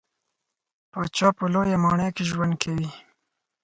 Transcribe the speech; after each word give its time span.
پاچا 0.91 1.27
په 1.37 1.45
لويه 1.53 1.77
ماڼۍ 1.83 2.09
کې 2.15 2.23
ژوند 2.29 2.53
کوي. 2.61 2.89